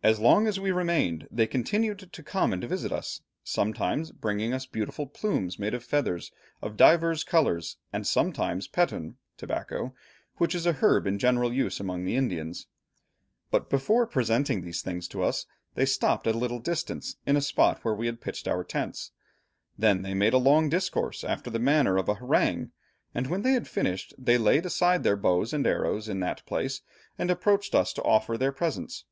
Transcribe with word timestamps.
"As 0.00 0.20
long 0.20 0.46
as 0.46 0.60
we 0.60 0.70
remained, 0.70 1.26
they 1.28 1.48
continued 1.48 2.10
to 2.12 2.22
come 2.22 2.52
and 2.52 2.62
visit 2.62 2.92
us, 2.92 3.20
sometimes 3.42 4.12
bringing 4.12 4.54
us 4.54 4.64
beautiful 4.64 5.08
plumes 5.08 5.58
made 5.58 5.74
of 5.74 5.84
feathers 5.84 6.30
of 6.62 6.76
divers 6.76 7.24
colours, 7.24 7.78
and 7.92 8.06
sometimes 8.06 8.68
petun 8.68 9.16
(tobacco) 9.36 9.92
which 10.36 10.54
is 10.54 10.66
a 10.66 10.74
herb 10.74 11.04
in 11.04 11.18
general 11.18 11.52
use 11.52 11.80
among 11.80 12.04
the 12.04 12.14
Indians. 12.14 12.68
But 13.50 13.68
before 13.68 14.06
presenting 14.06 14.60
these 14.60 14.82
things 14.82 15.08
to 15.08 15.24
us, 15.24 15.46
they 15.74 15.84
stopped 15.84 16.28
at 16.28 16.36
a 16.36 16.38
little 16.38 16.60
distance, 16.60 17.16
in 17.26 17.36
a 17.36 17.40
spot 17.40 17.80
where 17.84 17.92
we 17.96 18.06
had 18.06 18.20
pitched 18.20 18.46
our 18.46 18.62
tents. 18.62 19.10
Then 19.76 20.02
they 20.02 20.14
made 20.14 20.32
a 20.32 20.38
long 20.38 20.68
discourse 20.68 21.24
after 21.24 21.50
the 21.50 21.58
manner 21.58 21.96
of 21.96 22.08
a 22.08 22.14
harangue, 22.14 22.70
and 23.16 23.26
when 23.26 23.42
they 23.42 23.54
had 23.54 23.66
finished, 23.66 24.14
they 24.16 24.38
laid 24.38 24.64
aside 24.64 25.02
their 25.02 25.16
bows 25.16 25.52
and 25.52 25.66
arrows 25.66 26.08
in 26.08 26.20
that 26.20 26.46
place, 26.46 26.82
and 27.18 27.32
approached 27.32 27.74
us 27.74 27.92
to 27.94 28.02
offer 28.04 28.38
their 28.38 28.52
presents." 28.52 29.04